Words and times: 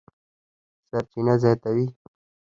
سرچینه 0.89 1.35
زیاتوي 1.41 1.85